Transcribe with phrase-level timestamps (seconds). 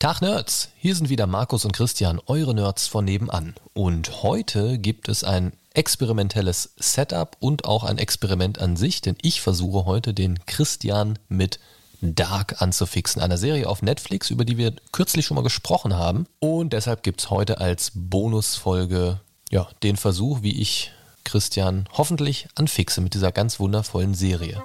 [0.00, 3.54] Tag Nerds, hier sind wieder Markus und Christian, eure Nerds von nebenan.
[3.74, 9.42] Und heute gibt es ein experimentelles Setup und auch ein Experiment an sich, denn ich
[9.42, 11.60] versuche heute den Christian mit
[12.00, 16.24] Dark anzufixen, einer Serie auf Netflix, über die wir kürzlich schon mal gesprochen haben.
[16.38, 19.20] Und deshalb gibt es heute als Bonusfolge
[19.50, 20.92] ja, den Versuch, wie ich
[21.24, 24.64] Christian hoffentlich anfixe mit dieser ganz wundervollen Serie.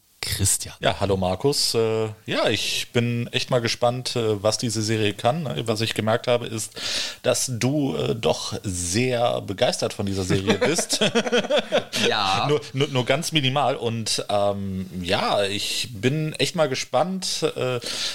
[0.21, 0.75] Christian.
[0.79, 1.73] Ja, hallo Markus.
[1.73, 5.49] Äh, ja, ich bin echt mal gespannt, äh, was diese Serie kann.
[5.65, 6.73] Was ich gemerkt habe, ist,
[7.23, 10.99] dass du äh, doch sehr begeistert von dieser Serie bist.
[12.07, 12.45] ja.
[12.49, 13.75] nur, nur, nur, ganz minimal.
[13.75, 17.43] Und ähm, ja, ich bin echt mal gespannt.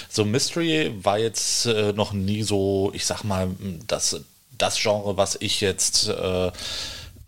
[0.09, 3.49] So Mystery war jetzt noch nie so, ich sag mal,
[3.87, 4.21] das,
[4.57, 6.51] das Genre, was ich jetzt äh,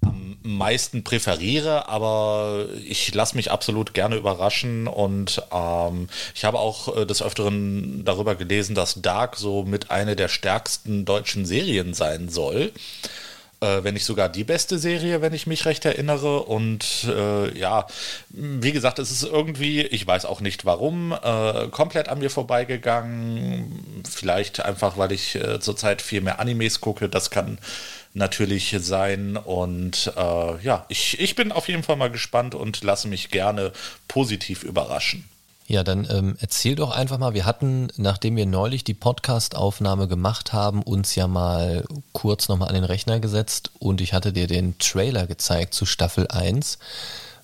[0.01, 6.95] am meisten präferiere, aber ich lasse mich absolut gerne überraschen und ähm, ich habe auch
[6.95, 12.29] äh, des Öfteren darüber gelesen, dass Dark so mit einer der stärksten deutschen Serien sein
[12.29, 12.71] soll.
[13.61, 16.43] Äh, wenn nicht sogar die beste Serie, wenn ich mich recht erinnere.
[16.43, 17.87] Und äh, ja,
[18.29, 24.03] wie gesagt, es ist irgendwie, ich weiß auch nicht warum, äh, komplett an mir vorbeigegangen.
[24.09, 27.09] Vielleicht einfach, weil ich äh, zurzeit viel mehr Animes gucke.
[27.09, 27.57] Das kann
[28.13, 29.37] natürlich sein.
[29.37, 33.71] Und äh, ja, ich, ich bin auf jeden Fall mal gespannt und lasse mich gerne
[34.07, 35.27] positiv überraschen.
[35.69, 40.51] Ja, dann ähm, erzähl doch einfach mal, wir hatten, nachdem wir neulich die Podcast-Aufnahme gemacht
[40.51, 44.79] haben, uns ja mal kurz nochmal an den Rechner gesetzt und ich hatte dir den
[44.79, 46.79] Trailer gezeigt zu Staffel 1.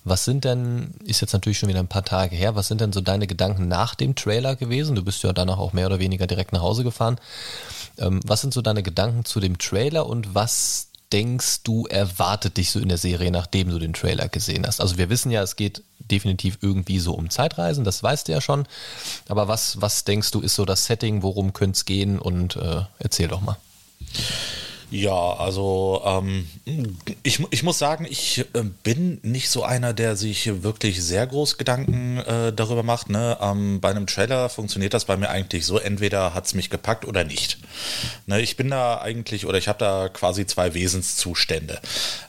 [0.06, 2.92] Was sind denn, ist jetzt natürlich schon wieder ein paar Tage her, was sind denn
[2.92, 4.94] so deine Gedanken nach dem Trailer gewesen?
[4.94, 7.18] Du bist ja danach auch mehr oder weniger direkt nach Hause gefahren.
[7.98, 12.70] Ähm, was sind so deine Gedanken zu dem Trailer und was denkst du erwartet dich
[12.70, 14.80] so in der Serie, nachdem du den Trailer gesehen hast?
[14.80, 18.40] Also wir wissen ja, es geht definitiv irgendwie so um Zeitreisen, das weißt du ja
[18.40, 18.68] schon.
[19.28, 22.20] Aber was, was denkst du, ist so das Setting, worum könnte es gehen?
[22.20, 23.56] Und äh, erzähl doch mal.
[24.90, 26.48] Ja, also ähm,
[27.24, 31.58] ich, ich muss sagen, ich äh, bin nicht so einer, der sich wirklich sehr groß
[31.58, 33.10] Gedanken äh, darüber macht.
[33.10, 33.36] Ne?
[33.40, 37.04] Ähm, bei einem Trailer funktioniert das bei mir eigentlich so, entweder hat es mich gepackt
[37.04, 37.58] oder nicht.
[38.26, 38.40] Ne?
[38.40, 41.80] Ich bin da eigentlich, oder ich habe da quasi zwei Wesenszustände.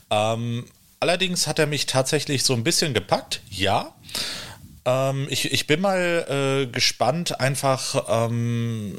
[0.09, 0.65] Ähm,
[0.99, 3.93] allerdings hat er mich tatsächlich so ein bisschen gepackt, ja.
[4.87, 8.97] Ähm, ich, ich bin mal äh, gespannt, einfach, ähm,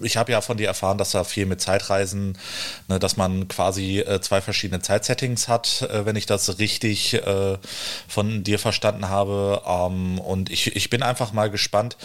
[0.00, 2.38] ich habe ja von dir erfahren, dass da viel mit Zeitreisen,
[2.86, 7.58] ne, dass man quasi äh, zwei verschiedene Zeitsettings hat, äh, wenn ich das richtig äh,
[8.06, 9.62] von dir verstanden habe.
[9.66, 11.96] Ähm, und ich, ich bin einfach mal gespannt,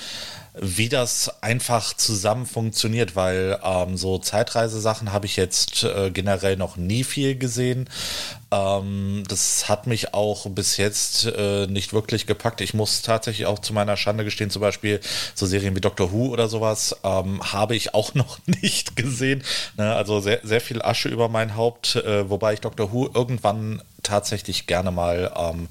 [0.60, 6.78] wie das einfach zusammen funktioniert, weil ähm, so Zeitreisesachen habe ich jetzt äh, generell noch
[6.78, 7.90] nie viel gesehen.
[8.54, 12.62] Ähm, das hat mich auch bis jetzt äh, nicht wirklich gepackt.
[12.62, 15.00] Ich muss tatsächlich auch zu meiner Schande gestehen, zum Beispiel
[15.34, 19.44] so Serien wie Doctor Who oder sowas ähm, habe ich auch noch nicht gesehen.
[19.78, 19.96] Ne?
[19.96, 24.68] Also sehr, sehr viel Asche über mein Haupt, äh, wobei ich Doctor Who irgendwann tatsächlich
[24.68, 25.68] gerne mal ähm,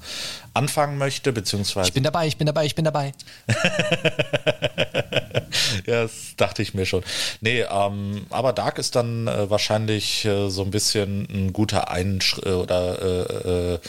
[0.53, 1.87] anfangen möchte, beziehungsweise.
[1.87, 3.13] Ich bin dabei, ich bin dabei, ich bin dabei.
[5.85, 7.03] ja, das dachte ich mir schon.
[7.41, 12.39] Nee, ähm, aber Dark ist dann äh, wahrscheinlich äh, so ein bisschen ein guter Einsch
[12.45, 13.79] äh, oder äh, äh,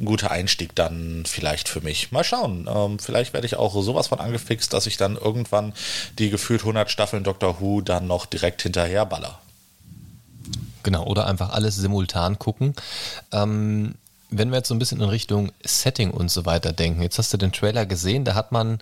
[0.00, 2.12] ein guter Einstieg dann vielleicht für mich.
[2.12, 2.68] Mal schauen.
[2.72, 5.72] Ähm, vielleicht werde ich auch sowas von angefixt, dass ich dann irgendwann
[6.18, 9.40] die gefühlt 100 Staffeln Doctor Who dann noch direkt hinterher baller.
[10.82, 12.74] Genau, oder einfach alles simultan gucken.
[13.32, 13.94] Ähm,
[14.30, 17.32] wenn wir jetzt so ein bisschen in Richtung Setting und so weiter denken, jetzt hast
[17.32, 18.78] du den Trailer gesehen, da hat man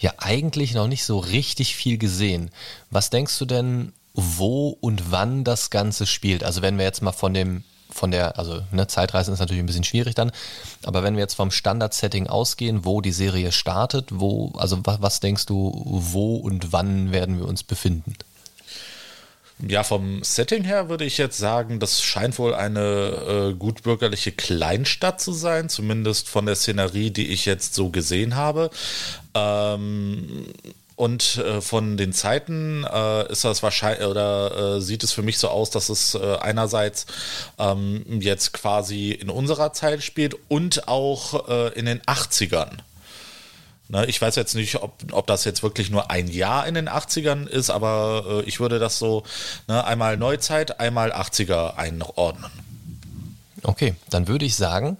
[0.00, 2.50] ja eigentlich noch nicht so richtig viel gesehen.
[2.90, 6.42] Was denkst du denn, wo und wann das Ganze spielt?
[6.42, 9.66] Also wenn wir jetzt mal von dem, von der, also ne, Zeitreisen ist natürlich ein
[9.66, 10.32] bisschen schwierig dann,
[10.84, 15.20] aber wenn wir jetzt vom Standard-Setting ausgehen, wo die Serie startet, wo, also was, was
[15.20, 18.14] denkst du, wo und wann werden wir uns befinden?
[19.68, 25.20] Ja, vom Setting her würde ich jetzt sagen, das scheint wohl eine äh, gutbürgerliche Kleinstadt
[25.20, 28.70] zu sein, zumindest von der Szenerie, die ich jetzt so gesehen habe.
[29.34, 30.46] Ähm,
[30.96, 35.38] und äh, von den Zeiten äh, ist das wahrscheinlich oder äh, sieht es für mich
[35.38, 37.06] so aus, dass es äh, einerseits
[37.58, 42.80] ähm, jetzt quasi in unserer Zeit spielt und auch äh, in den 80ern.
[43.88, 46.88] Ne, ich weiß jetzt nicht, ob, ob das jetzt wirklich nur ein Jahr in den
[46.88, 49.24] 80ern ist, aber äh, ich würde das so
[49.68, 52.50] ne, einmal Neuzeit, einmal 80er einordnen.
[53.62, 54.96] Okay, dann würde ich sagen,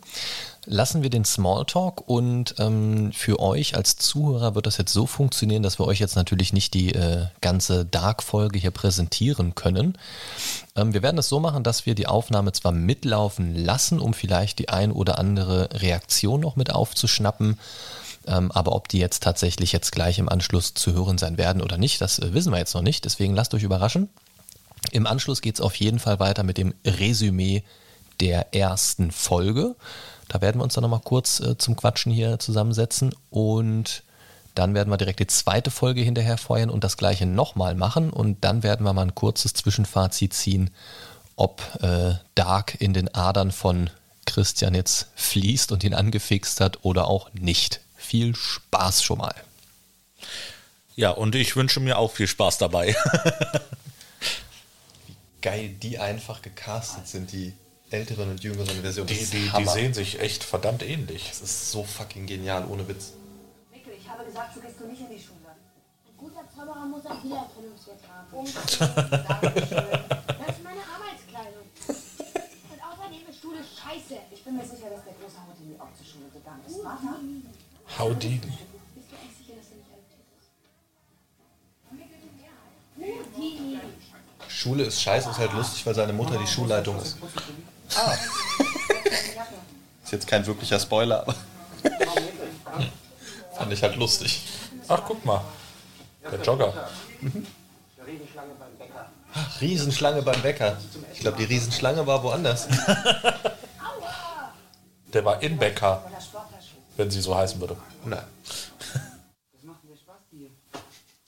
[0.67, 5.63] lassen wir den Smalltalk und ähm, für euch als Zuhörer wird das jetzt so funktionieren,
[5.63, 9.97] dass wir euch jetzt natürlich nicht die äh, ganze Dark-Folge hier präsentieren können.
[10.77, 14.59] Ähm, wir werden es so machen, dass wir die Aufnahme zwar mitlaufen lassen, um vielleicht
[14.59, 17.59] die ein oder andere Reaktion noch mit aufzuschnappen.
[18.27, 21.79] Ähm, aber ob die jetzt tatsächlich jetzt gleich im Anschluss zu hören sein werden oder
[21.79, 23.05] nicht, das äh, wissen wir jetzt noch nicht.
[23.05, 24.11] Deswegen lasst euch überraschen.
[24.93, 27.63] Im Anschluss geht es auf jeden Fall weiter mit dem Resümee
[28.21, 29.75] der ersten Folge.
[30.31, 34.05] Da werden wir uns dann nochmal kurz äh, zum Quatschen hier zusammensetzen und
[34.55, 38.45] dann werden wir direkt die zweite Folge hinterher feuern und das gleiche nochmal machen und
[38.45, 40.71] dann werden wir mal ein kurzes Zwischenfazit ziehen,
[41.35, 43.91] ob äh, Dark in den Adern von
[44.25, 47.81] Christian jetzt fließt und ihn angefixt hat oder auch nicht.
[47.97, 49.35] Viel Spaß schon mal.
[50.95, 52.95] Ja, und ich wünsche mir auch viel Spaß dabei.
[55.09, 57.53] Wie geil die einfach gecastet sind, die
[57.91, 59.09] älteren und jüngeren Versionen.
[59.09, 61.29] Die, die, die sehen sich echt verdammt ähnlich.
[61.29, 63.13] Das ist so fucking genial, ohne Witz.
[63.73, 65.51] Mikkel, ich habe gesagt, so gehst du nicht in die Schule.
[66.07, 68.33] Ein guter Zauberer muss ein Wiedererkennungswert haben.
[68.33, 68.81] Um das ist
[70.65, 71.67] meine Arbeitskleidung.
[71.89, 74.21] Und außerdem ist Schule scheiße.
[74.31, 76.81] Ich bin mir sicher, dass der große Hautini auch zur Schule gegangen ist.
[76.83, 77.17] Vater?
[77.99, 78.39] Howdy.
[78.39, 80.51] Bist du eigentlich sicher, dass er nicht adoptiert ist?
[83.01, 83.79] Houdini.
[84.49, 87.17] Schule ist scheiße, ist halt lustig, weil seine Mutter die Schulleitung ist.
[87.97, 88.15] Ah.
[90.05, 91.35] Ist jetzt kein wirklicher Spoiler, aber
[93.57, 94.43] fand ich halt lustig.
[94.89, 95.45] Ach, guck mal.
[96.31, 96.89] Der Jogger.
[99.33, 100.77] Ach, Riesenschlange beim Bäcker.
[101.13, 102.67] Ich glaube, die Riesenschlange war woanders.
[105.13, 106.09] Der war in Becker,
[106.97, 107.77] wenn sie so heißen würde.
[108.05, 108.23] Nein.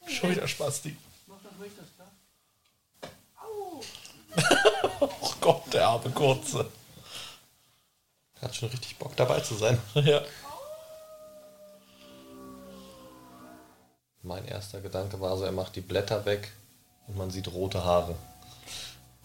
[0.06, 0.96] Schon wieder Spasti.
[5.00, 6.70] oh Gott, der arme Kurze.
[8.40, 9.78] Hat schon richtig Bock dabei zu sein.
[9.94, 10.22] Ja.
[14.24, 16.52] Mein erster Gedanke war so, er macht die Blätter weg
[17.08, 18.14] und man sieht rote Haare.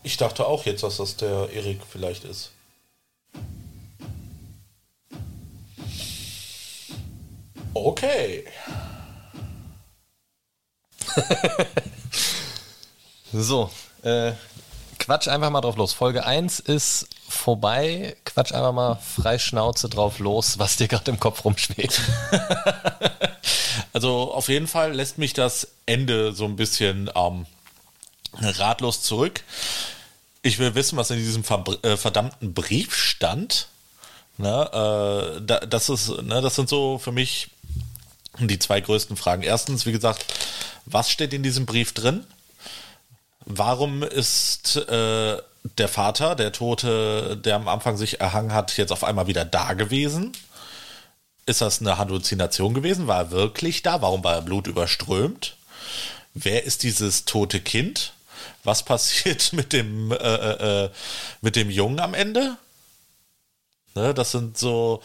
[0.01, 2.51] Ich dachte auch jetzt, dass das der Erik vielleicht ist.
[7.75, 8.43] Okay.
[13.33, 13.69] So,
[14.03, 14.31] äh,
[15.07, 15.93] quatsch einfach mal drauf los.
[15.93, 18.17] Folge 1 ist vorbei.
[18.25, 22.01] Quatsch einfach mal frei Schnauze drauf los, was dir gerade im Kopf rumschwebt.
[23.93, 27.47] Also auf jeden Fall lässt mich das Ende so ein bisschen ähm,
[28.33, 29.43] ratlos zurück.
[30.43, 31.43] Ich will wissen, was in diesem
[31.81, 33.69] äh, verdammten Brief stand.
[34.37, 37.49] Ne, äh, da, das ist, ne, das sind so für mich
[38.37, 39.41] die zwei größten Fragen.
[39.41, 40.25] Erstens, wie gesagt,
[40.85, 42.23] was steht in diesem Brief drin?
[43.49, 45.37] Warum ist äh,
[45.77, 49.71] der Vater, der Tote, der am Anfang sich erhangen hat, jetzt auf einmal wieder da
[49.71, 50.33] gewesen?
[51.45, 53.07] Ist das eine Halluzination gewesen?
[53.07, 54.01] War er wirklich da?
[54.01, 55.55] Warum war er blutüberströmt?
[56.33, 58.11] Wer ist dieses tote Kind?
[58.65, 60.89] Was passiert mit dem, äh, äh, äh,
[61.39, 62.57] mit dem Jungen am Ende?
[63.95, 65.01] Ne, das sind so,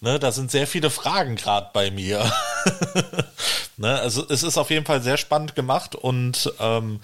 [0.00, 2.28] ne, da sind sehr viele Fragen gerade bei mir.
[3.76, 6.98] ne, also es ist auf jeden Fall sehr spannend gemacht und ähm,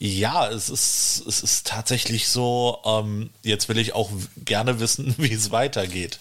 [0.00, 5.32] ja, es ist, es ist tatsächlich so, ähm, jetzt will ich auch gerne wissen, wie
[5.32, 6.20] es weitergeht.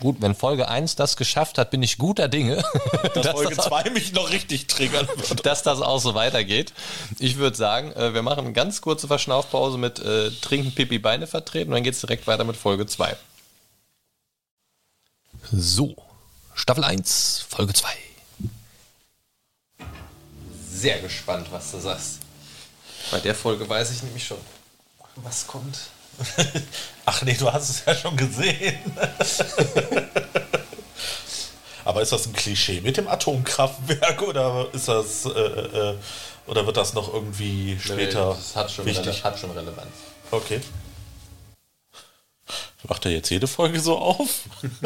[0.00, 2.56] Gut, wenn Folge 1 das geschafft hat, bin ich guter Dinge,
[3.14, 5.44] Dass dass, Folge das, 2 mich noch richtig triggern wird.
[5.44, 6.72] dass das auch so weitergeht.
[7.18, 11.26] Ich würde sagen, äh, wir machen eine ganz kurze Verschnaufpause mit äh, Trinken, Pipi, Beine
[11.26, 13.14] vertreten und dann geht es direkt weiter mit Folge 2.
[15.52, 15.96] So,
[16.54, 17.88] Staffel 1, Folge 2.
[20.80, 22.20] Sehr gespannt, was du sagst.
[23.10, 24.38] Bei der Folge weiß ich nämlich schon,
[25.16, 25.76] was kommt.
[27.04, 28.78] Ach nee, du hast es ja schon gesehen.
[31.84, 35.98] Aber ist das ein Klischee mit dem Atomkraftwerk oder ist das äh, äh,
[36.46, 39.06] oder wird das noch irgendwie später das hat schon, wichtig?
[39.06, 39.92] Rele hat schon Relevanz.
[40.30, 40.62] Okay.
[42.88, 44.44] Macht er jetzt jede Folge so auf?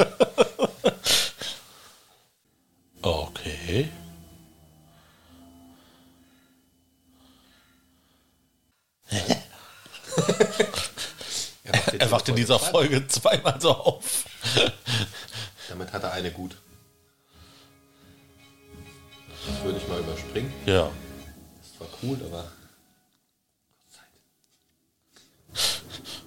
[3.03, 3.91] okay.
[12.05, 14.27] Er wacht in dieser Folge zweimal so auf.
[15.71, 16.55] Damit hat er eine gut.
[19.47, 20.53] Das würde ich mal überspringen.
[20.67, 20.91] Ja.
[21.63, 22.45] Das war cool, aber.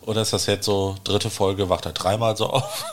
[0.02, 2.86] Oder ist das jetzt so, dritte Folge, wacht er dreimal so auf?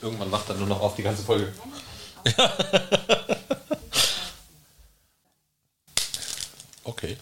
[0.00, 1.52] Irgendwann wacht er nur noch auf die ganze Folge.
[6.84, 7.16] Okay.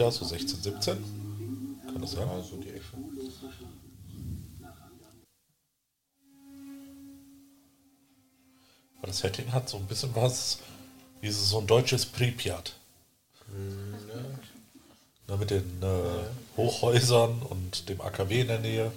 [0.00, 1.04] Wieder, so 16, 17.
[1.92, 2.26] Kann das sein?
[2.26, 2.84] Ja, so die Ecke.
[9.02, 10.58] Das Setting hat so ein bisschen was,
[11.20, 12.74] wie so ein deutsches Pripyat.
[15.26, 18.92] Na, mit den äh, Hochhäusern und dem AKW in der Nähe.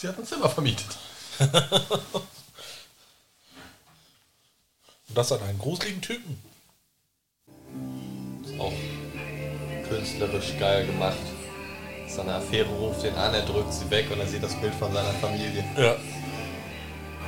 [0.00, 0.96] Sie hat ein Zimmer vermietet.
[1.38, 1.50] Und
[5.14, 6.42] das an einen gruseligen Typen.
[8.42, 8.72] Ist auch
[9.90, 11.18] künstlerisch geil gemacht.
[12.08, 14.90] Seine Affäre ruft ihn an, er drückt sie weg und er sieht das Bild von
[14.90, 15.62] seiner Familie.
[15.76, 15.96] Ja.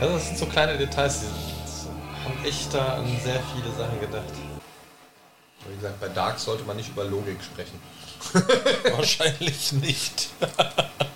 [0.00, 4.00] Also das sind so kleine Details, die die haben echt da an sehr viele Sachen
[4.00, 4.32] gedacht.
[5.68, 7.78] Wie gesagt, bei Dark sollte man nicht über Logik sprechen.
[8.96, 10.30] Wahrscheinlich nicht.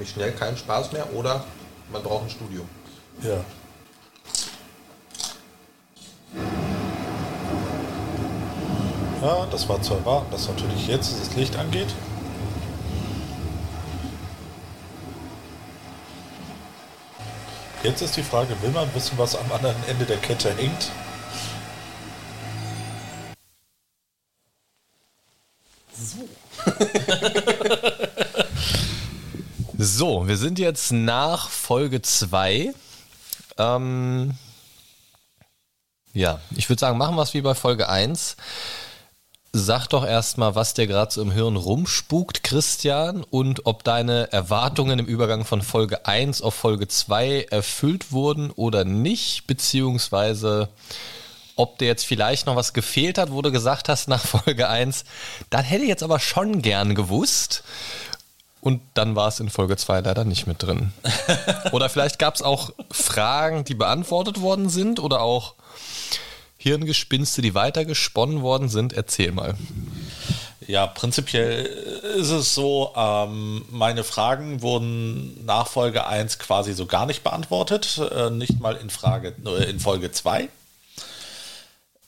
[0.00, 1.44] Nämlich schnell keinen Spaß mehr oder
[1.92, 2.64] man braucht ein Studio.
[3.20, 3.44] Ja.
[9.20, 11.88] Ja, das war zu erwarten, dass natürlich jetzt das Licht angeht.
[17.82, 20.90] Jetzt ist die Frage, will man wissen, was am anderen Ende der Kette hängt?
[25.92, 26.26] So,
[30.00, 32.72] wir sind jetzt nach Folge 2.
[33.58, 34.34] Ähm,
[36.14, 38.36] ja, ich würde sagen, machen wir es wie bei Folge 1.
[39.52, 44.98] Sag doch erstmal, was dir gerade so im Hirn rumspukt, Christian, und ob deine Erwartungen
[45.00, 50.70] im Übergang von Folge 1 auf Folge 2 erfüllt wurden oder nicht, beziehungsweise
[51.56, 55.04] ob dir jetzt vielleicht noch was gefehlt hat, wo du gesagt hast nach Folge 1,
[55.50, 57.64] dann hätte ich jetzt aber schon gern gewusst.
[58.60, 60.92] Und dann war es in Folge 2 leider nicht mit drin.
[61.72, 65.54] Oder vielleicht gab es auch Fragen, die beantwortet worden sind oder auch
[66.58, 68.92] Hirngespinste, die weitergesponnen worden sind.
[68.92, 69.54] Erzähl mal.
[70.66, 71.64] Ja, prinzipiell
[72.16, 77.98] ist es so, ähm, meine Fragen wurden nach Folge 1 quasi so gar nicht beantwortet,
[78.14, 80.48] äh, nicht mal in Frage äh, in Folge 2.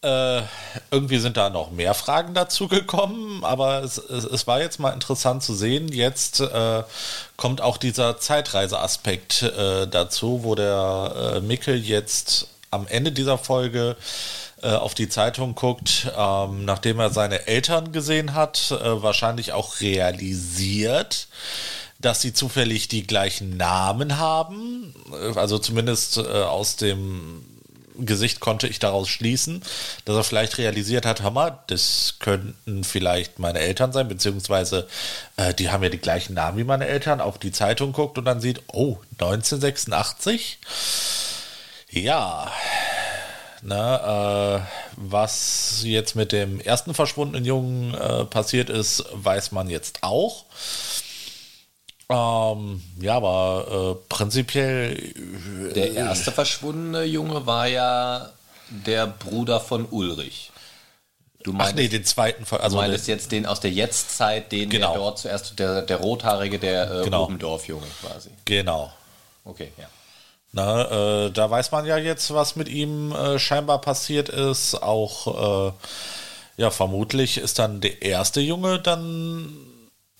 [0.03, 0.43] Äh,
[0.91, 4.91] irgendwie sind da noch mehr Fragen dazu gekommen, aber es, es, es war jetzt mal
[4.91, 5.87] interessant zu sehen.
[5.93, 6.83] Jetzt äh,
[7.37, 13.97] kommt auch dieser Zeitreiseaspekt äh, dazu, wo der äh, Mickel jetzt am Ende dieser Folge
[14.63, 19.81] äh, auf die Zeitung guckt, ähm, nachdem er seine Eltern gesehen hat, äh, wahrscheinlich auch
[19.81, 21.29] realisiert,
[22.01, 24.95] dass sie zufällig die gleichen Namen haben.
[25.37, 27.45] Also zumindest äh, aus dem
[27.99, 29.63] Gesicht konnte ich daraus schließen,
[30.05, 34.87] dass er vielleicht realisiert hat, Hammer, das könnten vielleicht meine Eltern sein, beziehungsweise
[35.37, 38.25] äh, die haben ja die gleichen Namen wie meine Eltern, auf die Zeitung guckt und
[38.25, 40.59] dann sieht, oh, 1986?
[41.91, 42.51] Ja,
[43.63, 44.61] na, äh,
[44.97, 50.45] was jetzt mit dem ersten verschwundenen Jungen äh, passiert ist, weiß man jetzt auch.
[52.13, 54.97] Ähm, ja, aber äh, prinzipiell.
[55.71, 58.31] äh, Der erste verschwundene Junge war ja
[58.69, 60.51] der Bruder von Ulrich.
[61.43, 64.53] Du Ach meinst, nee, den zweiten du Also meintest den- jetzt den aus der Jetztzeit,
[64.53, 64.93] den Genau.
[64.93, 67.25] der dort zuerst, der, der rothaarige, der äh, Genau.
[67.25, 68.31] Rubendorf-Junge quasi.
[68.45, 68.93] genau.
[69.45, 69.87] Okay, ja.
[70.53, 74.81] Na, äh, da weiß man ja jetzt, was mit ihm äh, scheinbar passiert ist.
[74.83, 75.73] Auch, äh,
[76.59, 79.53] ja, vermutlich ist dann der erste Junge dann,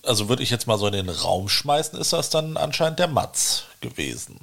[0.03, 3.07] also würde ich jetzt mal so in den Raum schmeißen, ist das dann anscheinend der
[3.07, 4.39] Matz gewesen.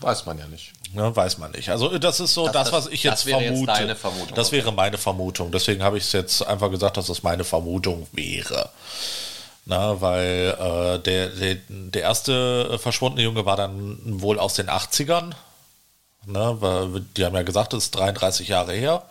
[0.00, 0.72] Weiß man ja nicht.
[0.92, 1.70] Ne, weiß man nicht.
[1.70, 3.66] Also das ist so Das- das, das- was ich das jetzt jetzt vermute.
[3.72, 5.50] deine Vermutung, Das wäre meine Vermutung.
[5.52, 8.68] Deswegen habe ich es jetzt einfach gesagt, dass das meine Vermutung wäre.
[9.64, 14.68] Na, weil äh, der, der, der erste äh, verschwundene Junge war dann wohl aus den
[14.68, 15.32] 80ern.
[16.26, 19.02] Ne, weil die haben ja gesagt, es ist 33 Jahre her,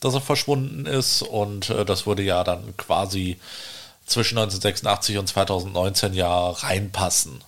[0.00, 1.22] dass er verschwunden ist.
[1.22, 3.38] Und äh, das würde ja dann quasi
[4.08, 7.42] zwischen 1986 und 2019 ja reinpassen.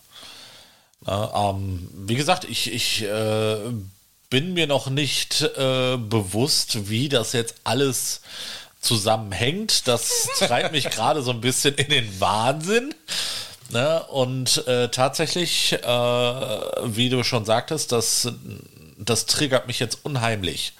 [1.03, 3.57] Na, ähm, wie gesagt, ich, ich äh,
[4.29, 8.21] bin mir noch nicht äh, bewusst, wie das jetzt alles
[8.81, 9.89] zusammenhängt.
[9.89, 12.95] Das treibt mich gerade so ein bisschen in den Wahnsinn.
[13.71, 14.03] Ne?
[14.05, 18.29] Und äh, tatsächlich, äh, wie du schon sagtest, das,
[18.99, 20.75] das triggert mich jetzt unheimlich.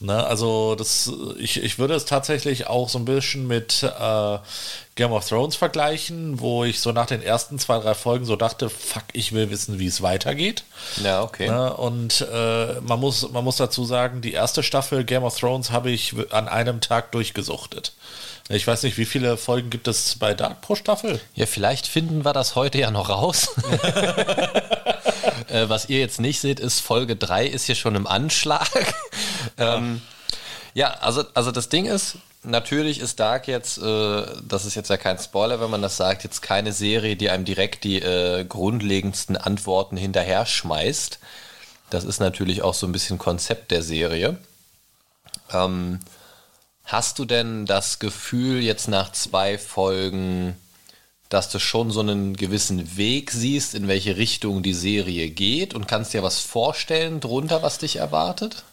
[0.00, 4.38] Ne, also das, ich, ich würde es tatsächlich auch so ein bisschen mit äh,
[4.94, 8.70] Game of Thrones vergleichen, wo ich so nach den ersten zwei, drei Folgen so dachte,
[8.70, 10.62] fuck, ich will wissen, wie es weitergeht.
[11.02, 11.48] Ja, okay.
[11.48, 15.72] Ne, und äh, man, muss, man muss dazu sagen, die erste Staffel Game of Thrones
[15.72, 17.92] habe ich an einem Tag durchgesuchtet.
[18.50, 21.20] Ich weiß nicht, wie viele Folgen gibt es bei Dark pro Staffel?
[21.34, 23.48] Ja, vielleicht finden wir das heute ja noch raus.
[25.48, 28.70] äh, was ihr jetzt nicht seht, ist Folge 3 ist hier schon im Anschlag.
[29.58, 30.02] Ähm,
[30.74, 34.96] ja, also, also das Ding ist, natürlich ist Dark jetzt, äh, das ist jetzt ja
[34.96, 39.36] kein Spoiler, wenn man das sagt, jetzt keine Serie, die einem direkt die äh, grundlegendsten
[39.36, 41.18] Antworten hinterher schmeißt.
[41.90, 44.38] Das ist natürlich auch so ein bisschen Konzept der Serie.
[45.52, 46.00] Ähm,
[46.84, 50.56] hast du denn das Gefühl jetzt nach zwei Folgen,
[51.28, 55.88] dass du schon so einen gewissen Weg siehst, in welche Richtung die Serie geht und
[55.88, 58.64] kannst dir was vorstellen drunter, was dich erwartet?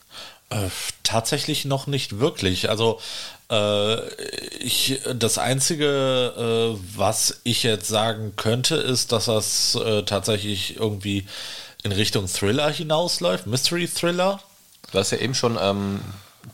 [0.50, 0.70] Äh,
[1.04, 2.70] tatsächlich noch nicht wirklich.
[2.70, 3.00] Also
[3.50, 3.96] äh,
[4.60, 11.28] ich, das Einzige, äh, was ich jetzt sagen könnte, ist, dass das äh, tatsächlich irgendwie
[11.84, 14.40] in Richtung Thriller hinausläuft, Mystery Thriller.
[14.92, 16.00] Du hast ja eben schon ähm,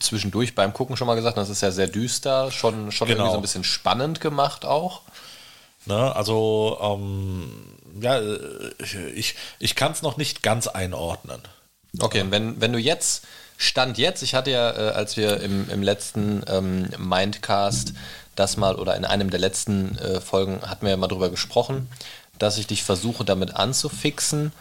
[0.00, 3.20] zwischendurch beim Gucken schon mal gesagt, das ist ja sehr düster, schon, schon Genau.
[3.20, 5.02] irgendwie so ein bisschen spannend gemacht auch.
[5.86, 6.14] Ne?
[6.16, 7.50] Also ähm,
[8.00, 8.72] ja, äh,
[9.14, 11.42] ich, ich kann es noch nicht ganz einordnen.
[11.98, 13.24] Okay, und wenn, wenn du jetzt,
[13.62, 17.92] Stand jetzt, ich hatte ja, äh, als wir im, im letzten ähm, Mindcast
[18.34, 21.88] das mal oder in einem der letzten äh, Folgen hatten wir ja mal drüber gesprochen,
[22.38, 24.52] dass ich dich versuche damit anzufixen.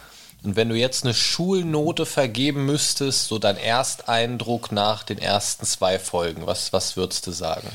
[0.43, 5.97] Und wenn du jetzt eine Schulnote vergeben müsstest, so dein Ersteindruck nach den ersten zwei
[5.97, 7.69] Folgen, was, was würdest du sagen?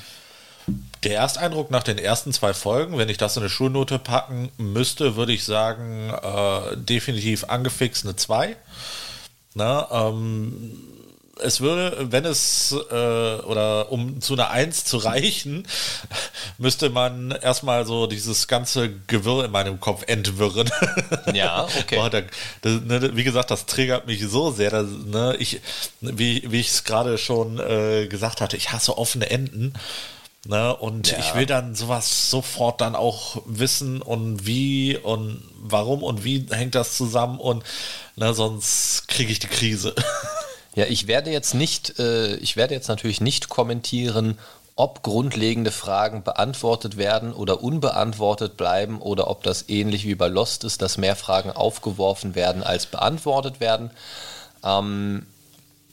[1.03, 5.17] Der Ersteindruck nach den ersten zwei Folgen, wenn ich das in eine Schulnote packen müsste,
[5.17, 8.57] würde ich sagen, äh, definitiv angefixt eine 2.
[9.55, 10.83] Na, ähm,
[11.43, 15.67] es würde, wenn es, äh, oder um zu einer 1 zu reichen,
[16.59, 20.71] müsste man erstmal so dieses ganze Gewirr in meinem Kopf entwirren.
[21.35, 21.97] Ja, okay.
[21.97, 22.23] Boah, da,
[22.63, 24.71] das, ne, wie gesagt, das triggert mich so sehr.
[24.71, 25.61] Dass, ne, ich,
[26.01, 29.75] wie, wie ich es gerade schon äh, gesagt hatte, ich hasse offene Enden.
[30.49, 31.19] Ne, und Ja.
[31.19, 36.77] ich will dann sowas sofort dann auch wissen und wie und warum und wie hängt
[36.77, 37.65] das zusammen und
[38.15, 39.93] ne, sonst kriege ich die Krise.
[40.77, 44.39] Ja, ich werde jetzt nicht, äh, ich werde jetzt natürlich nicht kommentieren,
[44.77, 50.65] ob grundlegende Fragen beantwortet werden oder unbeantwortet bleiben oder ob das ähnlich wie bei Lost
[50.65, 53.91] ist, dass mehr Fragen aufgeworfen werden als beantwortet werden.
[54.63, 55.27] Ähm,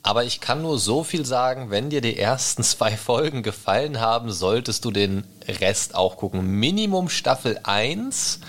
[0.01, 4.33] aber ich kann nur so viel sagen, wenn dir die ersten zwei Folgen gefallen haben,
[4.33, 6.45] solltest du den Rest auch gucken.
[6.45, 8.41] Minimum Staffel 1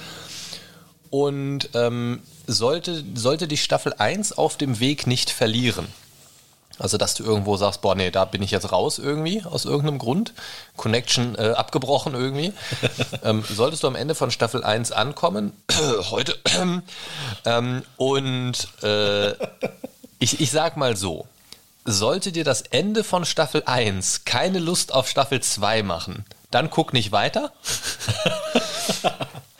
[1.10, 5.86] und ähm, sollte, sollte die Staffel 1 auf dem Weg nicht verlieren.
[6.78, 9.98] Also, dass du irgendwo sagst, boah, nee, da bin ich jetzt raus irgendwie, aus irgendeinem
[9.98, 10.32] Grund.
[10.76, 12.52] Connection äh, abgebrochen irgendwie.
[13.22, 15.52] ähm, solltest du am Ende von Staffel 1 ankommen,
[16.10, 16.36] heute,
[17.44, 19.32] ähm, und äh,
[20.18, 21.26] ich, ich sag mal so,
[21.84, 26.92] sollte dir das Ende von Staffel 1 keine Lust auf Staffel 2 machen, dann guck
[26.92, 27.52] nicht weiter.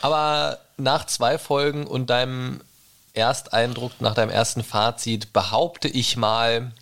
[0.01, 2.61] Aber nach zwei Folgen und deinem
[3.15, 6.73] Ersteindruck, nach deinem ersten Fazit, behaupte ich mal,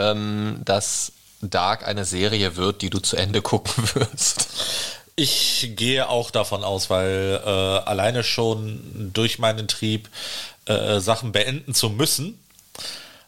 [0.00, 4.48] ähm, dass Dark eine Serie wird, die du zu Ende gucken wirst.
[5.16, 10.08] Ich gehe auch davon aus, weil äh, alleine schon durch meinen Trieb,
[10.64, 12.38] äh, Sachen beenden zu müssen,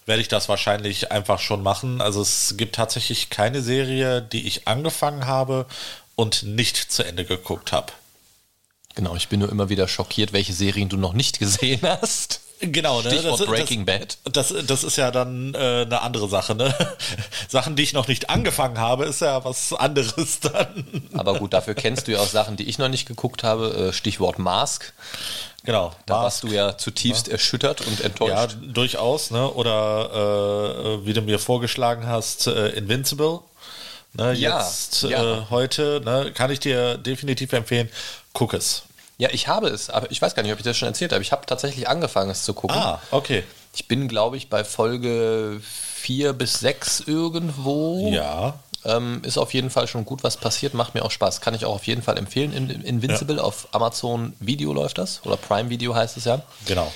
[0.06, 2.00] werde ich das wahrscheinlich einfach schon machen.
[2.00, 5.66] Also es gibt tatsächlich keine Serie, die ich angefangen habe
[6.14, 7.92] und nicht zu Ende geguckt habe.
[8.94, 12.41] Genau, ich bin nur immer wieder schockiert, welche Serien du noch nicht gesehen hast.
[12.64, 13.10] Genau, ne?
[13.10, 14.18] Stichwort das, Breaking Bad.
[14.32, 16.72] Das, das ist ja dann äh, eine andere Sache, ne?
[17.48, 20.84] Sachen, die ich noch nicht angefangen habe, ist ja was anderes dann.
[21.12, 23.88] Aber gut, dafür kennst du ja auch Sachen, die ich noch nicht geguckt habe.
[23.88, 24.92] Äh, Stichwort Mask.
[25.64, 25.92] Genau.
[26.06, 26.24] Da Mask.
[26.24, 28.56] warst du ja zutiefst erschüttert und Ja, enttäuscht.
[28.62, 29.50] durchaus, ne?
[29.50, 33.40] Oder äh, wie du mir vorgeschlagen hast, äh, Invincible.
[34.14, 35.38] Ne, Ja, jetzt ja.
[35.38, 37.88] Äh, heute, ne, kann ich dir definitiv empfehlen,
[38.34, 38.82] guck es.
[39.22, 41.22] Ja, ich habe es, aber ich weiß gar nicht, ob ich das schon erzählt habe.
[41.22, 42.76] Ich habe tatsächlich angefangen, es zu gucken.
[42.76, 43.44] Ah, okay.
[43.72, 48.10] Ich bin, glaube ich, bei Folge 4 bis 6 irgendwo.
[48.12, 48.54] Ja.
[48.84, 51.40] Ähm, ist auf jeden Fall schon gut, was passiert, macht mir auch Spaß.
[51.40, 52.52] Kann ich auch auf jeden Fall empfehlen.
[52.52, 55.24] In, Invincible auf Amazon Video läuft das.
[55.24, 56.42] Oder Prime Video heißt es ja.
[56.66, 56.92] Genau.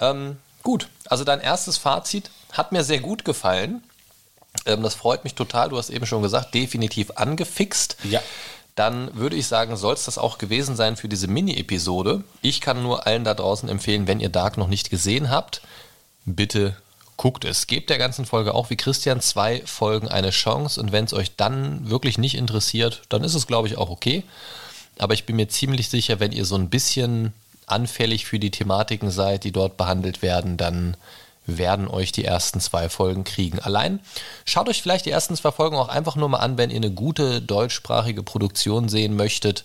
[0.00, 3.82] Ähm, gut, also dein erstes Fazit hat mir sehr gut gefallen.
[4.64, 5.68] Ähm, das freut mich total.
[5.68, 7.98] Du hast eben schon gesagt, definitiv angefixt.
[8.04, 8.22] Ja.
[8.76, 12.22] Dann würde ich sagen, soll es das auch gewesen sein für diese Mini-Episode.
[12.42, 15.62] Ich kann nur allen da draußen empfehlen, wenn ihr Dark noch nicht gesehen habt,
[16.26, 16.76] bitte
[17.16, 17.66] guckt es.
[17.66, 21.36] Gebt der ganzen Folge auch wie Christian zwei Folgen eine Chance und wenn es euch
[21.36, 24.22] dann wirklich nicht interessiert, dann ist es, glaube ich, auch okay.
[24.98, 27.32] Aber ich bin mir ziemlich sicher, wenn ihr so ein bisschen
[27.66, 30.96] anfällig für die Thematiken seid, die dort behandelt werden, dann
[31.46, 33.58] werden euch die ersten zwei Folgen kriegen.
[33.60, 34.00] Allein
[34.44, 36.90] schaut euch vielleicht die ersten zwei Folgen auch einfach nur mal an, wenn ihr eine
[36.90, 39.64] gute deutschsprachige Produktion sehen möchtet,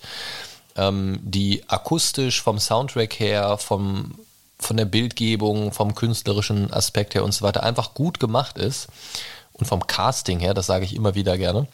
[0.75, 4.15] ähm, die akustisch vom Soundtrack her, vom,
[4.59, 8.87] von der Bildgebung, vom künstlerischen Aspekt her und so weiter einfach gut gemacht ist
[9.53, 11.67] und vom Casting her, das sage ich immer wieder gerne.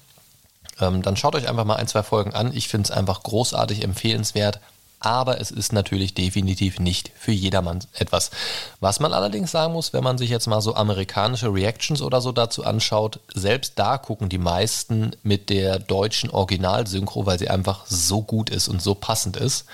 [0.80, 2.56] Ähm, dann schaut euch einfach mal ein, zwei Folgen an.
[2.56, 4.60] Ich finde es einfach großartig empfehlenswert
[5.00, 8.32] aber es ist natürlich definitiv nicht für jedermann etwas.
[8.80, 12.32] Was man allerdings sagen muss, wenn man sich jetzt mal so amerikanische Reactions oder so
[12.32, 18.22] dazu anschaut, selbst da gucken die meisten mit der deutschen Originalsynchro, weil sie einfach so
[18.22, 19.66] gut ist und so passend ist.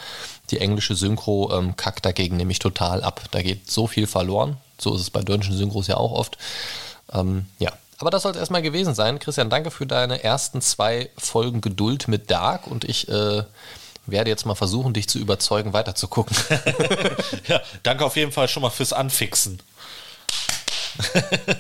[0.52, 3.22] Die englische Synchro ähm, kackt dagegen nämlich total ab.
[3.32, 4.58] Da geht so viel verloren.
[4.78, 6.38] So ist es bei deutschen Synchros ja auch oft.
[7.14, 9.20] Ähm, ja, aber das soll es erstmal gewesen sein.
[9.20, 13.44] Christian, danke für deine ersten zwei Folgen Geduld mit Dark und ich äh,
[14.06, 16.36] werde jetzt mal versuchen, dich zu überzeugen, weiterzugucken.
[17.48, 19.60] ja, danke auf jeden Fall schon mal fürs Anfixen.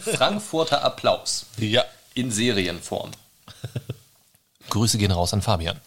[0.01, 1.45] Frankfurter Applaus.
[1.57, 1.83] Ja.
[2.13, 3.11] In Serienform.
[4.69, 5.79] Grüße gehen raus an Fabian.